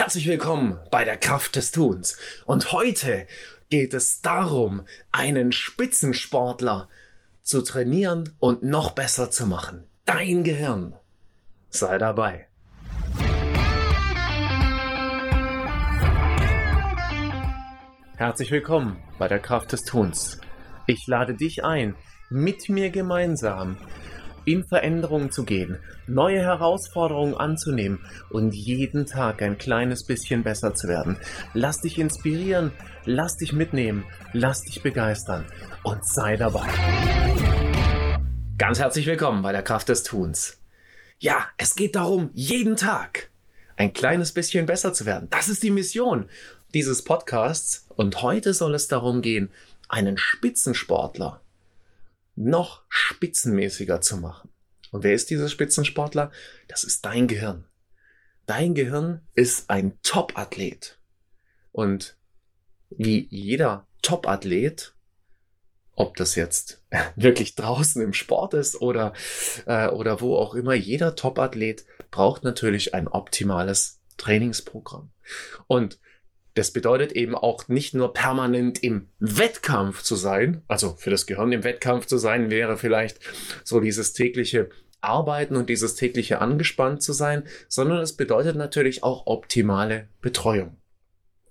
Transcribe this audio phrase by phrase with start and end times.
[0.00, 2.16] Herzlich willkommen bei der Kraft des Tuns.
[2.46, 3.26] Und heute
[3.68, 6.88] geht es darum, einen Spitzensportler
[7.42, 9.84] zu trainieren und noch besser zu machen.
[10.06, 10.94] Dein Gehirn.
[11.68, 12.46] Sei dabei.
[18.16, 20.40] Herzlich willkommen bei der Kraft des Tuns.
[20.86, 21.94] Ich lade dich ein,
[22.30, 23.76] mit mir gemeinsam
[24.44, 28.00] in Veränderungen zu gehen, neue Herausforderungen anzunehmen
[28.30, 31.18] und jeden Tag ein kleines bisschen besser zu werden.
[31.54, 32.72] Lass dich inspirieren,
[33.04, 35.46] lass dich mitnehmen, lass dich begeistern
[35.82, 36.66] und sei dabei.
[38.58, 40.58] Ganz herzlich willkommen bei der Kraft des Tuns.
[41.18, 43.30] Ja, es geht darum, jeden Tag
[43.76, 45.28] ein kleines bisschen besser zu werden.
[45.30, 46.28] Das ist die Mission
[46.74, 49.50] dieses Podcasts und heute soll es darum gehen,
[49.88, 51.40] einen Spitzensportler
[52.40, 54.50] noch spitzenmäßiger zu machen.
[54.90, 56.32] Und wer ist dieser Spitzensportler?
[56.68, 57.66] Das ist dein Gehirn.
[58.46, 60.98] Dein Gehirn ist ein Top-Athlet.
[61.70, 62.16] Und
[62.88, 64.94] wie jeder Top-Athlet,
[65.94, 66.82] ob das jetzt
[67.16, 69.12] wirklich draußen im Sport ist oder,
[69.66, 75.10] äh, oder wo auch immer, jeder Top-Athlet braucht natürlich ein optimales Trainingsprogramm.
[75.66, 76.00] Und
[76.60, 81.52] das bedeutet eben auch nicht nur permanent im Wettkampf zu sein, also für das Gehirn
[81.52, 83.18] im Wettkampf zu sein, wäre vielleicht
[83.64, 84.68] so dieses tägliche
[85.00, 90.76] Arbeiten und dieses tägliche angespannt zu sein, sondern es bedeutet natürlich auch optimale Betreuung.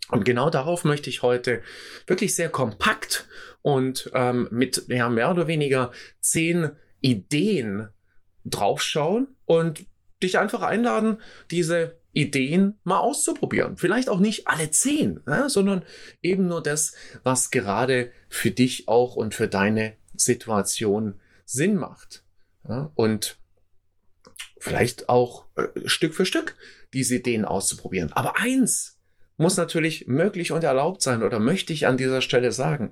[0.09, 1.63] Und genau darauf möchte ich heute
[2.05, 3.27] wirklich sehr kompakt
[3.63, 6.69] und ähm, mit ja, mehr oder weniger zehn
[7.01, 7.89] Ideen
[8.45, 9.87] draufschauen und
[10.21, 11.17] dich einfach einladen,
[11.49, 13.77] diese Ideen mal auszuprobieren.
[13.77, 15.83] Vielleicht auch nicht alle zehn, ja, sondern
[16.21, 16.93] eben nur das,
[17.23, 22.23] was gerade für dich auch und für deine Situation Sinn macht.
[22.67, 23.37] Ja, und
[24.59, 26.55] vielleicht auch äh, Stück für Stück
[26.93, 28.11] diese Ideen auszuprobieren.
[28.13, 28.99] Aber eins
[29.37, 32.91] muss natürlich möglich und erlaubt sein oder möchte ich an dieser Stelle sagen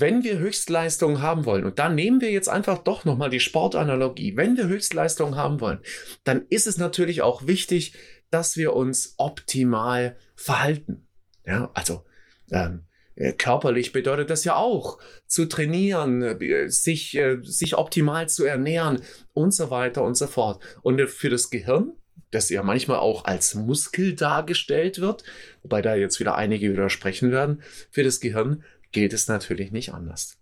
[0.00, 4.36] wenn wir Höchstleistungen haben wollen, und da nehmen wir jetzt einfach doch nochmal die Sportanalogie,
[4.36, 5.80] wenn wir Höchstleistungen haben wollen,
[6.24, 7.94] dann ist es natürlich auch wichtig,
[8.30, 11.06] dass wir uns optimal verhalten.
[11.44, 12.04] Ja, also
[12.50, 12.84] ähm,
[13.14, 19.02] äh, körperlich bedeutet das ja auch zu trainieren, äh, sich, äh, sich optimal zu ernähren
[19.32, 20.62] und so weiter und so fort.
[20.82, 21.92] Und für das Gehirn,
[22.30, 25.24] das ja manchmal auch als Muskel dargestellt wird,
[25.62, 30.38] wobei da jetzt wieder einige widersprechen werden, für das Gehirn gilt es natürlich nicht anders.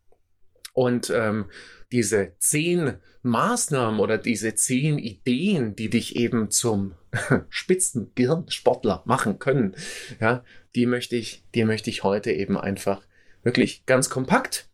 [0.72, 1.46] Und ähm,
[1.92, 6.94] diese zehn Maßnahmen oder diese zehn Ideen, die dich eben zum
[7.48, 9.74] Spitzengehirnsportler machen können,
[10.20, 10.44] ja,
[10.74, 13.02] die möchte ich, die möchte ich heute eben einfach
[13.42, 14.68] wirklich ganz kompakt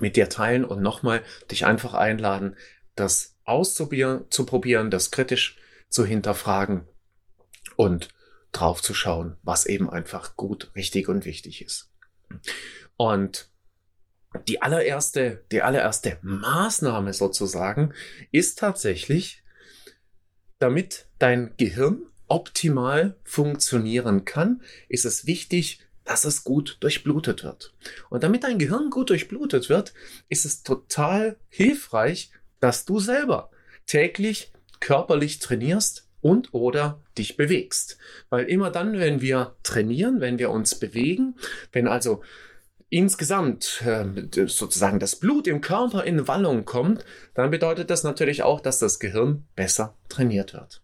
[0.00, 2.56] mit dir teilen und nochmal dich einfach einladen,
[2.96, 6.88] das auszuprobieren, zu probieren, das kritisch zu hinterfragen
[7.76, 8.08] und
[8.52, 11.90] drauf zu schauen, was eben einfach gut, richtig und wichtig ist.
[12.96, 13.50] Und
[14.48, 17.92] die allererste, die allererste Maßnahme sozusagen
[18.32, 19.42] ist tatsächlich,
[20.58, 27.74] damit dein Gehirn optimal funktionieren kann, ist es wichtig, dass es gut durchblutet wird.
[28.10, 29.94] Und damit dein Gehirn gut durchblutet wird,
[30.28, 32.30] ist es total hilfreich,
[32.60, 33.50] dass du selber
[33.86, 37.98] täglich körperlich trainierst und oder dich bewegst.
[38.30, 41.36] Weil immer dann, wenn wir trainieren, wenn wir uns bewegen,
[41.72, 42.22] wenn also
[42.94, 48.60] insgesamt äh, sozusagen das Blut im Körper in Wallung kommt, dann bedeutet das natürlich auch,
[48.60, 50.80] dass das Gehirn besser trainiert wird.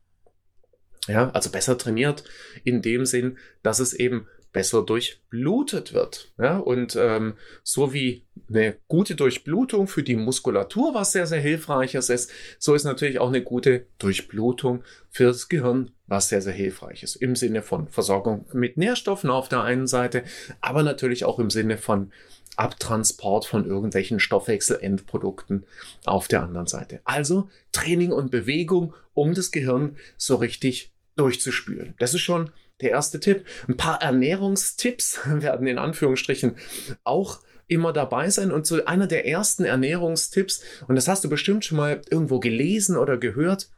[1.06, 2.24] Ja, also besser trainiert
[2.64, 6.32] in dem Sinn, dass es eben besser durchblutet wird.
[6.38, 12.10] Ja, und ähm, so wie eine gute Durchblutung für die Muskulatur was sehr, sehr hilfreiches
[12.10, 17.14] ist, so ist natürlich auch eine gute Durchblutung fürs Gehirn was sehr, sehr hilfreich ist.
[17.16, 20.24] Im Sinne von Versorgung mit Nährstoffen auf der einen Seite,
[20.60, 22.10] aber natürlich auch im Sinne von
[22.56, 25.64] Abtransport von irgendwelchen Stoffwechselendprodukten
[26.04, 27.00] auf der anderen Seite.
[27.04, 31.94] Also Training und Bewegung, um das Gehirn so richtig durchzuspülen.
[32.00, 33.44] Das ist schon der erste Tipp.
[33.68, 36.56] Ein paar Ernährungstipps werden in Anführungsstrichen
[37.04, 38.50] auch immer dabei sein.
[38.50, 42.96] Und so einer der ersten Ernährungstipps, und das hast du bestimmt schon mal irgendwo gelesen
[42.96, 43.70] oder gehört,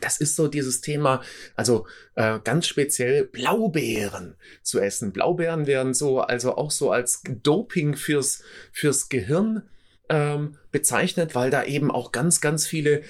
[0.00, 1.22] das ist so dieses Thema,
[1.54, 1.86] also
[2.16, 5.12] äh, ganz speziell Blaubeeren zu essen.
[5.12, 8.42] Blaubeeren werden so, also auch so als Doping fürs,
[8.72, 9.62] fürs Gehirn
[10.08, 13.02] ähm, bezeichnet, weil da eben auch ganz, ganz viele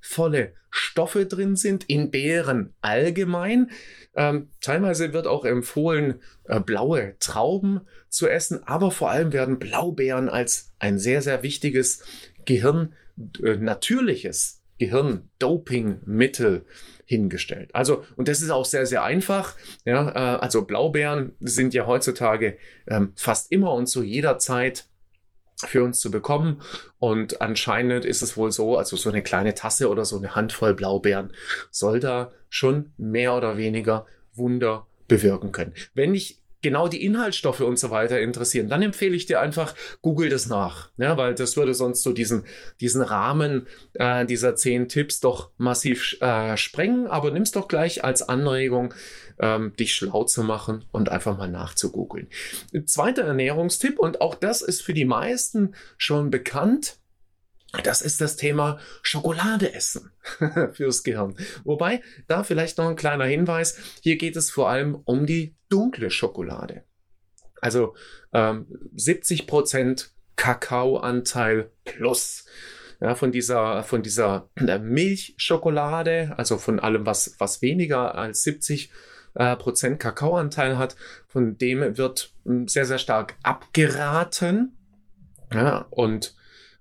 [0.00, 3.70] wertvolle Stoffe drin sind, in Beeren allgemein.
[4.14, 10.28] Ähm, teilweise wird auch empfohlen, äh, blaue Trauben zu essen, aber vor allem werden Blaubeeren
[10.28, 12.04] als ein sehr, sehr wichtiges
[12.44, 12.94] Gehirn,
[13.42, 16.64] äh, natürliches Gehirn-Doping-Mittel
[17.04, 17.74] hingestellt.
[17.74, 19.56] Also, und das ist auch sehr, sehr einfach.
[19.84, 24.86] Ja, äh, also Blaubeeren sind ja heutzutage ähm, fast immer und zu jeder Zeit
[25.66, 26.60] für uns zu bekommen.
[26.98, 30.74] Und anscheinend ist es wohl so, also so eine kleine Tasse oder so eine Handvoll
[30.74, 31.32] Blaubeeren
[31.70, 35.74] soll da schon mehr oder weniger Wunder bewirken können.
[35.94, 40.28] Wenn ich genau die Inhaltsstoffe und so weiter interessieren, dann empfehle ich dir einfach, google
[40.28, 42.44] das nach, ja, weil das würde sonst so diesen,
[42.80, 48.22] diesen Rahmen äh, dieser zehn Tipps doch massiv äh, sprengen, aber nimm's doch gleich als
[48.22, 48.94] Anregung,
[49.40, 52.28] ähm, dich schlau zu machen und einfach mal nachzugoogeln.
[52.86, 56.98] Zweiter Ernährungstipp, und auch das ist für die meisten schon bekannt,
[57.82, 60.10] das ist das Thema Schokolade essen
[60.72, 61.36] fürs Gehirn.
[61.64, 66.10] Wobei, da vielleicht noch ein kleiner Hinweis, hier geht es vor allem um die dunkle
[66.10, 66.84] Schokolade.
[67.60, 67.94] Also
[68.32, 68.66] ähm,
[68.96, 72.46] 70% Kakaoanteil plus.
[73.00, 78.90] Ja, von dieser, von dieser äh, Milchschokolade, also von allem, was, was weniger als 70
[79.34, 80.96] äh, Prozent Kakaoanteil hat,
[81.28, 84.76] von dem wird hm, sehr, sehr stark abgeraten.
[85.52, 86.34] Ja, und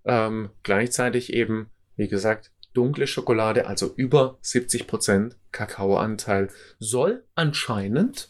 [0.08, 6.50] ähm, gleichzeitig eben, wie gesagt, dunkle Schokolade, also über 70 Prozent Kakaoanteil,
[6.80, 8.30] soll anscheinend,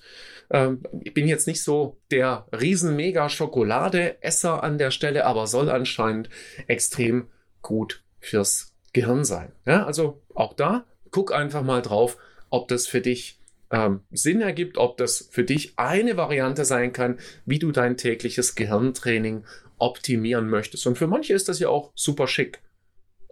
[0.49, 5.69] ähm, ich bin jetzt nicht so der riesen mega Schokoladeesser an der Stelle, aber soll
[5.69, 6.29] anscheinend
[6.67, 7.27] extrem
[7.61, 9.51] gut fürs Gehirn sein.
[9.65, 12.17] Ja, also auch da, guck einfach mal drauf,
[12.49, 13.39] ob das für dich
[13.69, 18.55] ähm, Sinn ergibt, ob das für dich eine Variante sein kann, wie du dein tägliches
[18.55, 19.43] Gehirntraining
[19.77, 20.85] optimieren möchtest.
[20.87, 22.61] Und für manche ist das ja auch super schick,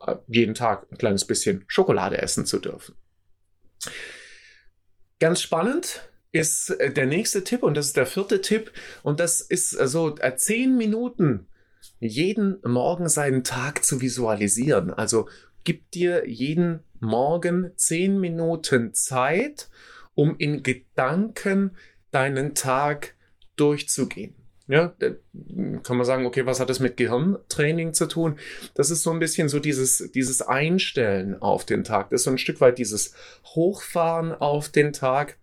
[0.05, 2.95] äh, jeden Tag ein kleines bisschen Schokolade essen zu dürfen.
[5.19, 8.71] Ganz spannend ist äh, der nächste Tipp und das ist der vierte Tipp
[9.03, 11.47] und das ist so äh, zehn Minuten
[11.99, 14.91] jeden Morgen seinen Tag zu visualisieren.
[14.91, 15.29] Also
[15.63, 19.69] gib dir jeden Morgen zehn Minuten Zeit,
[20.13, 21.77] um in Gedanken
[22.11, 23.15] deinen Tag
[23.55, 24.35] durchzugehen.
[24.67, 24.95] Ja,
[25.83, 28.39] kann man sagen, okay, was hat das mit Gehirntraining zu tun?
[28.73, 32.09] Das ist so ein bisschen so dieses, dieses Einstellen auf den Tag.
[32.09, 33.13] Das ist so ein Stück weit dieses
[33.43, 35.37] Hochfahren auf den Tag.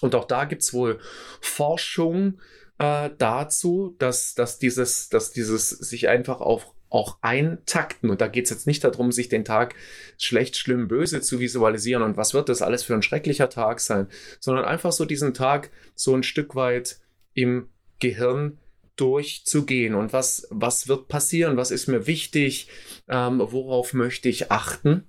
[0.00, 1.00] Und auch da gibt's wohl
[1.40, 2.40] Forschung
[2.78, 8.10] äh, dazu, dass, dass dieses, dass dieses sich einfach auf auch eintakten.
[8.10, 9.74] Und da geht's jetzt nicht darum, sich den Tag
[10.16, 14.08] schlecht, schlimm, böse zu visualisieren und was wird das alles für ein schrecklicher Tag sein,
[14.40, 16.98] sondern einfach so diesen Tag so ein Stück weit
[17.34, 17.68] im
[17.98, 18.58] Gehirn
[18.96, 19.94] durchzugehen.
[19.94, 22.68] Und was, was wird passieren, was ist mir wichtig,
[23.08, 25.06] ähm, worauf möchte ich achten,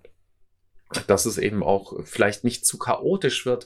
[1.07, 3.65] dass es eben auch vielleicht nicht zu chaotisch wird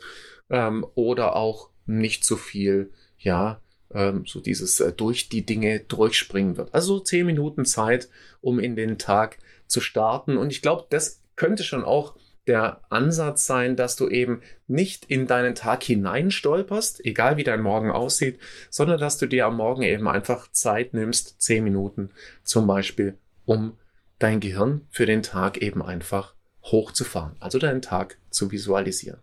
[0.50, 3.62] ähm, oder auch nicht zu viel, ja,
[3.94, 6.74] ähm, so dieses äh, durch die Dinge durchspringen wird.
[6.74, 8.10] Also so zehn Minuten Zeit,
[8.42, 9.38] um in den Tag
[9.68, 10.38] zu starten.
[10.38, 12.16] Und ich glaube, das könnte schon auch
[12.48, 17.92] der Ansatz sein, dass du eben nicht in deinen Tag hineinstolperst, egal wie dein Morgen
[17.92, 22.10] aussieht, sondern dass du dir am Morgen eben einfach Zeit nimmst, zehn Minuten
[22.44, 23.78] zum Beispiel, um
[24.20, 29.20] dein Gehirn für den Tag eben einfach hochzufahren, also deinen Tag zu visualisieren.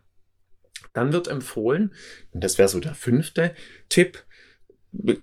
[0.93, 1.93] Dann wird empfohlen,
[2.33, 3.55] und das wäre so der fünfte
[3.89, 4.25] Tipp,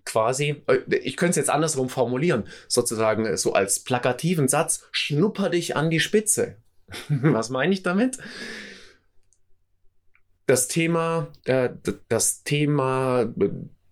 [0.05, 5.89] quasi, ich könnte es jetzt andersrum formulieren, sozusagen so als plakativen Satz, schnupper dich an
[5.89, 6.57] die Spitze.
[7.09, 8.17] Was meine ich damit?
[10.45, 11.69] Das Thema, äh,
[12.07, 13.33] das Thema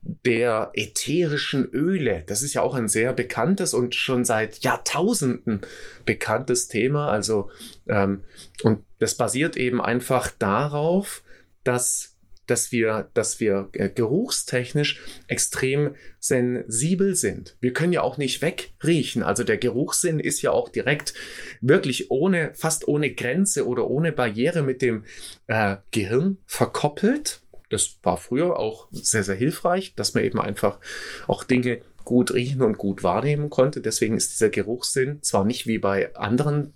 [0.02, 5.62] der ätherischen Öle, das ist ja auch ein sehr bekanntes und schon seit Jahrtausenden
[6.06, 7.10] bekanntes Thema.
[7.10, 7.50] Also
[7.88, 8.24] ähm,
[8.64, 11.24] und das basiert eben einfach darauf,
[11.64, 12.15] dass
[12.48, 17.58] dass wir, dass wir äh, geruchstechnisch extrem sensibel sind.
[17.60, 19.24] Wir können ja auch nicht wegriechen.
[19.24, 21.14] Also der Geruchssinn ist ja auch direkt
[21.62, 25.04] wirklich ohne, fast ohne Grenze oder ohne Barriere mit dem
[25.48, 27.42] äh, Gehirn verkoppelt.
[27.70, 30.80] Das war früher auch sehr, sehr hilfreich, dass man eben einfach
[31.28, 33.82] auch Dinge gut riechen und gut wahrnehmen konnte.
[33.82, 36.74] Deswegen ist dieser Geruchssinn zwar nicht wie bei anderen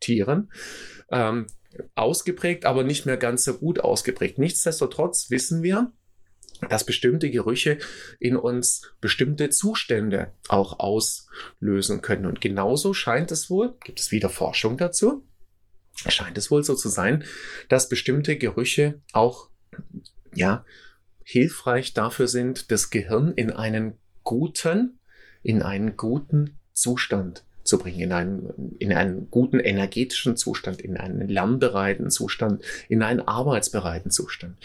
[0.00, 0.50] Tieren,
[1.10, 1.46] ähm,
[1.94, 4.38] ausgeprägt, aber nicht mehr ganz so gut ausgeprägt.
[4.38, 5.92] Nichtsdestotrotz wissen wir,
[6.68, 7.78] dass bestimmte Gerüche
[8.18, 12.26] in uns bestimmte Zustände auch auslösen können.
[12.26, 15.26] Und genauso scheint es wohl, gibt es wieder Forschung dazu,
[16.06, 17.24] scheint es wohl so zu sein,
[17.68, 19.48] dass bestimmte Gerüche auch,
[20.34, 20.64] ja,
[21.24, 24.98] hilfreich dafür sind, das Gehirn in einen guten,
[25.42, 31.28] in einen guten Zustand zu bringen, in einen, in einen guten energetischen Zustand, in einen
[31.28, 34.56] lernbereiten Zustand, in einen arbeitsbereiten Zustand.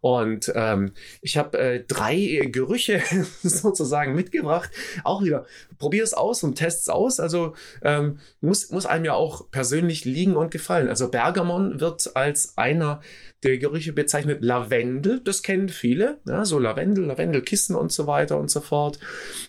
[0.00, 3.02] Und ähm, ich habe äh, drei Gerüche
[3.42, 4.70] sozusagen mitgebracht.
[5.02, 5.46] Auch wieder,
[5.78, 7.18] probier es aus und test es aus.
[7.18, 10.88] Also ähm, muss, muss einem ja auch persönlich liegen und gefallen.
[10.88, 13.00] Also Bergamon wird als einer
[13.44, 18.50] der Gerüche bezeichnet Lavendel, das kennen viele, ja, so Lavendel, Lavendelkissen und so weiter und
[18.50, 18.98] so fort.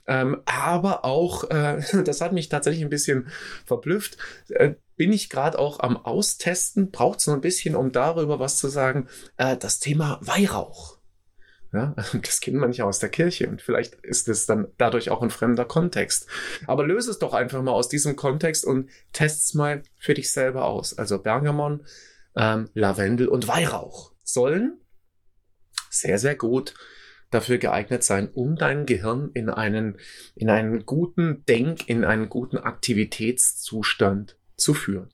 [0.06, 2.95] Ähm, aber auch, äh, das hat mich tatsächlich ein bisschen
[3.66, 4.18] verblüfft,
[4.50, 8.58] äh, bin ich gerade auch am Austesten, braucht es noch ein bisschen, um darüber was
[8.58, 10.98] zu sagen, äh, das Thema Weihrauch.
[11.74, 15.22] Ja, das kennt man ja aus der Kirche und vielleicht ist es dann dadurch auch
[15.22, 16.28] ein fremder Kontext.
[16.68, 20.32] Aber löse es doch einfach mal aus diesem Kontext und test es mal für dich
[20.32, 20.98] selber aus.
[20.98, 21.86] Also Bergamon
[22.36, 24.80] ähm, Lavendel und Weihrauch sollen
[25.90, 26.74] sehr, sehr gut
[27.32, 29.98] dafür geeignet sein, um dein Gehirn in einen,
[30.36, 35.10] in einen guten Denk-, in einen guten Aktivitätszustand zu führen.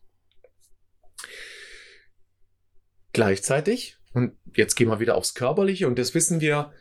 [3.13, 6.71] Gleichzeitig, und jetzt gehen wir wieder aufs Körperliche, und das wissen wir,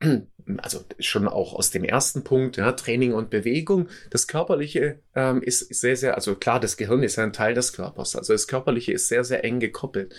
[0.58, 3.88] also schon auch aus dem ersten Punkt, ja, Training und Bewegung.
[4.10, 8.16] Das Körperliche ähm, ist sehr, sehr, also klar, das Gehirn ist ein Teil des Körpers.
[8.16, 10.14] Also das Körperliche ist sehr, sehr eng gekoppelt.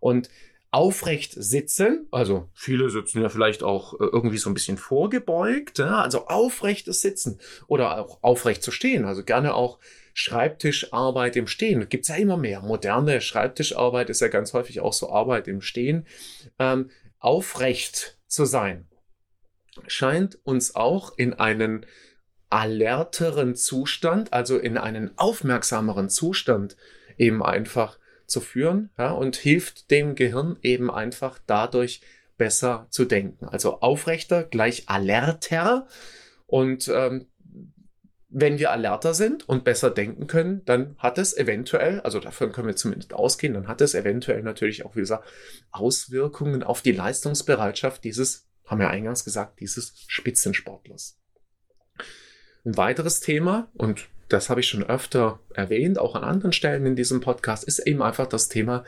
[0.00, 0.30] Und
[0.72, 6.00] aufrecht sitzen, also viele sitzen ja vielleicht auch äh, irgendwie so ein bisschen vorgebeugt, ja,
[6.00, 9.78] also aufrechtes Sitzen oder auch aufrecht zu stehen, also gerne auch
[10.14, 11.88] Schreibtischarbeit im Stehen.
[11.88, 12.60] Gibt's ja immer mehr.
[12.60, 16.06] Moderne Schreibtischarbeit ist ja ganz häufig auch so Arbeit im Stehen.
[16.58, 18.86] Ähm, aufrecht zu sein
[19.86, 21.86] scheint uns auch in einen
[22.48, 26.76] alerteren Zustand, also in einen aufmerksameren Zustand
[27.16, 27.99] eben einfach
[28.30, 32.00] zu führen ja, und hilft dem Gehirn eben einfach dadurch
[32.36, 33.46] besser zu denken.
[33.46, 35.86] Also aufrechter gleich alerter
[36.46, 37.26] und ähm,
[38.32, 42.68] wenn wir alerter sind und besser denken können, dann hat es eventuell, also davon können
[42.68, 45.22] wir zumindest ausgehen, dann hat es eventuell natürlich auch wieder
[45.72, 51.18] Auswirkungen auf die Leistungsbereitschaft dieses haben wir eingangs gesagt, dieses Spitzensportlers.
[52.64, 56.96] Ein weiteres Thema, und das habe ich schon öfter erwähnt, auch an anderen Stellen in
[56.96, 58.84] diesem Podcast, ist eben einfach das Thema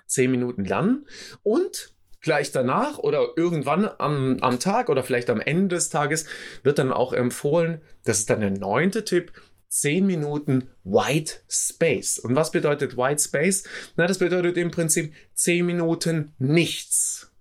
[0.06, 1.08] zehn Minuten lernen
[1.44, 6.25] und gleich danach oder irgendwann am, am Tag oder vielleicht am Ende des Tages
[6.63, 9.32] wird dann auch empfohlen, das ist dann der neunte Tipp,
[9.70, 12.18] 10 Minuten White Space.
[12.18, 13.63] Und was bedeutet White Space?
[13.96, 17.32] Na, das bedeutet im Prinzip 10 Minuten nichts.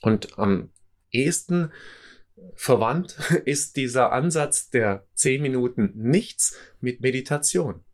[0.00, 0.70] Und am
[1.10, 1.72] ehesten
[2.54, 7.84] verwandt ist dieser Ansatz der zehn Minuten nichts mit Meditation.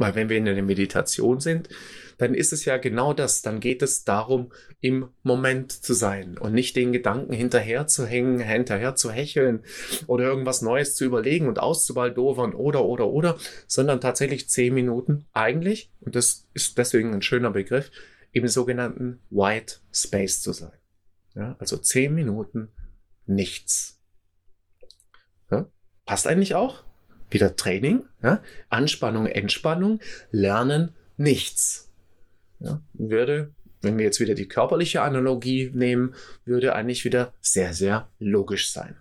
[0.00, 1.68] Weil wenn wir in der Meditation sind,
[2.16, 3.42] dann ist es ja genau das.
[3.42, 8.40] Dann geht es darum, im Moment zu sein und nicht den Gedanken hinterher zu hängen,
[8.40, 9.62] hinterher zu hecheln
[10.06, 15.92] oder irgendwas Neues zu überlegen und auszubaldowern oder, oder, oder, sondern tatsächlich zehn Minuten eigentlich,
[16.00, 17.90] und das ist deswegen ein schöner Begriff,
[18.32, 20.72] im sogenannten White Space zu sein.
[21.34, 22.68] Ja, also zehn Minuten
[23.30, 23.98] nichts.
[25.50, 25.66] Ja?
[26.04, 26.84] Passt eigentlich auch?
[27.32, 28.42] wieder Training, ja?
[28.68, 31.90] Anspannung, Entspannung, Lernen, nichts.
[32.58, 32.80] Ja?
[32.94, 38.72] Würde, wenn wir jetzt wieder die körperliche Analogie nehmen, würde eigentlich wieder sehr, sehr logisch
[38.72, 38.96] sein.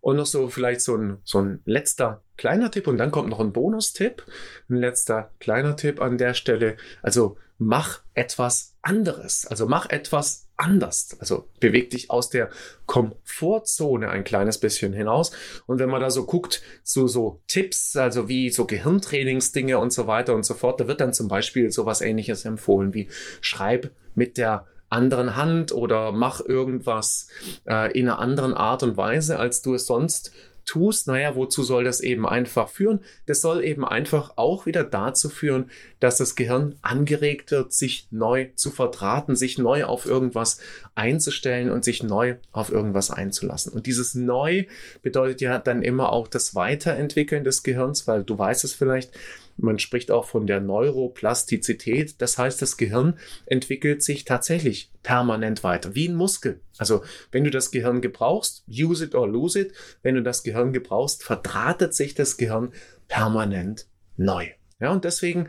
[0.00, 3.40] Und noch so vielleicht so ein, so ein letzter kleiner Tipp und dann kommt noch
[3.40, 4.24] ein Bonustipp.
[4.68, 6.76] Ein letzter kleiner Tipp an der Stelle.
[7.02, 9.46] Also mach etwas anderes.
[9.46, 11.16] Also mach etwas anders.
[11.20, 12.50] Also beweg dich aus der
[12.86, 15.32] Komfortzone ein kleines bisschen hinaus.
[15.66, 20.06] Und wenn man da so guckt, so, so Tipps, also wie so Gehirntrainingsdinge und so
[20.06, 23.08] weiter und so fort, da wird dann zum Beispiel sowas ähnliches empfohlen wie
[23.40, 27.28] schreib mit der anderen Hand oder mach irgendwas
[27.66, 30.32] äh, in einer anderen Art und Weise, als du es sonst
[30.66, 33.00] tust, naja, wozu soll das eben einfach führen?
[33.24, 35.70] Das soll eben einfach auch wieder dazu führen,
[36.00, 40.58] dass das Gehirn angeregt wird, sich neu zu verdrahten, sich neu auf irgendwas
[40.94, 43.72] einzustellen und sich neu auf irgendwas einzulassen.
[43.72, 44.64] Und dieses Neu
[45.02, 49.12] bedeutet ja dann immer auch das Weiterentwickeln des Gehirns, weil du weißt es vielleicht,
[49.56, 52.20] man spricht auch von der Neuroplastizität.
[52.20, 56.60] Das heißt, das Gehirn entwickelt sich tatsächlich permanent weiter, wie ein Muskel.
[56.78, 59.72] Also wenn du das Gehirn gebrauchst, use it or lose it.
[60.02, 62.72] Wenn du das Gehirn gebrauchst, verdrahtet sich das Gehirn
[63.08, 63.86] permanent
[64.16, 64.48] neu.
[64.80, 65.48] Ja, und deswegen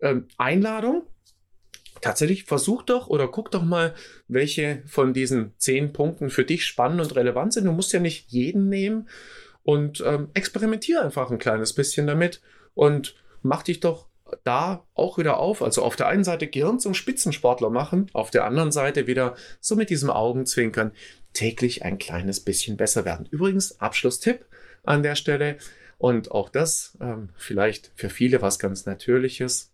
[0.00, 1.04] ähm, Einladung.
[2.00, 3.94] Tatsächlich versuch doch oder guck doch mal,
[4.28, 7.64] welche von diesen zehn Punkten für dich spannend und relevant sind.
[7.64, 9.08] Du musst ja nicht jeden nehmen
[9.62, 12.42] und ähm, experimentiere einfach ein kleines bisschen damit
[12.74, 14.08] und mach dich doch
[14.42, 15.62] da auch wieder auf.
[15.62, 19.76] Also auf der einen Seite Gehirn zum Spitzensportler machen, auf der anderen Seite wieder so
[19.76, 20.92] mit diesem Augenzwinkern
[21.32, 23.26] täglich ein kleines bisschen besser werden.
[23.30, 24.46] Übrigens, Abschlusstipp
[24.82, 25.58] an der Stelle
[25.98, 29.72] und auch das ähm, vielleicht für viele was ganz Natürliches.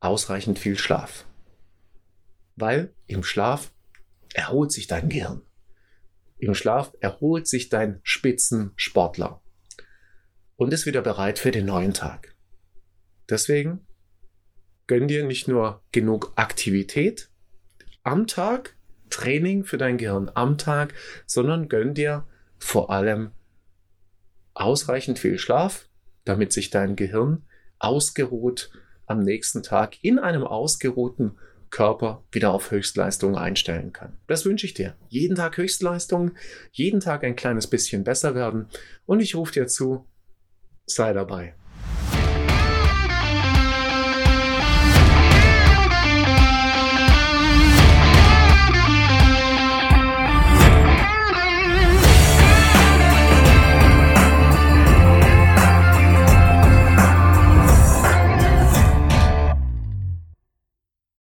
[0.00, 1.24] Ausreichend viel Schlaf.
[2.56, 3.72] Weil im Schlaf
[4.34, 5.42] erholt sich dein Gehirn.
[6.36, 9.40] Im Schlaf erholt sich dein Spitzensportler
[10.56, 12.34] und ist wieder bereit für den neuen Tag.
[13.28, 13.86] Deswegen
[14.86, 17.30] gönn dir nicht nur genug Aktivität
[18.02, 18.76] am Tag,
[19.10, 20.94] Training für dein Gehirn am Tag,
[21.26, 22.26] sondern gönn dir
[22.58, 23.30] vor allem
[24.54, 25.88] ausreichend viel Schlaf,
[26.24, 27.42] damit sich dein Gehirn
[27.78, 28.70] ausgeruht
[29.06, 31.36] am nächsten Tag in einem ausgeruhten
[31.70, 34.16] Körper wieder auf Höchstleistung einstellen kann.
[34.28, 34.94] Das wünsche ich dir.
[35.08, 36.32] Jeden Tag Höchstleistung,
[36.70, 38.68] jeden Tag ein kleines bisschen besser werden
[39.06, 40.06] und ich rufe dir zu,
[40.86, 41.54] sei dabei.